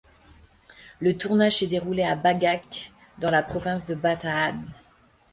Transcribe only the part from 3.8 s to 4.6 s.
de Bataan.